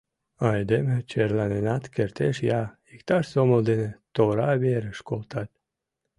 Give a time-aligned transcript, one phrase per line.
[0.51, 2.63] Айдеме черланенат кертеш я
[2.93, 5.49] иктаж сомыл дене тора верыш колтат...